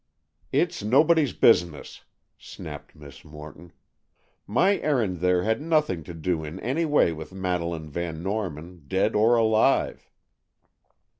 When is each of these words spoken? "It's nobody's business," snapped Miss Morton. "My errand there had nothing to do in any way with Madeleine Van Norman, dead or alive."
"It's 0.51 0.81
nobody's 0.81 1.31
business," 1.31 2.05
snapped 2.35 2.95
Miss 2.95 3.23
Morton. 3.23 3.71
"My 4.47 4.79
errand 4.79 5.17
there 5.19 5.43
had 5.43 5.61
nothing 5.61 6.01
to 6.05 6.15
do 6.15 6.43
in 6.43 6.59
any 6.61 6.85
way 6.85 7.13
with 7.13 7.33
Madeleine 7.35 7.87
Van 7.87 8.23
Norman, 8.23 8.85
dead 8.87 9.13
or 9.15 9.35
alive." 9.35 10.09